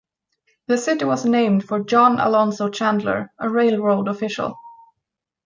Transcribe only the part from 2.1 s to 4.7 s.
Alonzo Chandler, a railroad official.